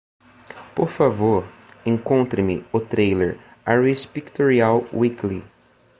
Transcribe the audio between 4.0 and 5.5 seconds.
Pictorial Weekly.